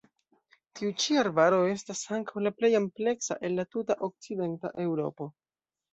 [0.77, 5.29] Tiu ĉi arbaro estas ankaŭ la plej ampleksa el la tuta okcidenta Eŭropo.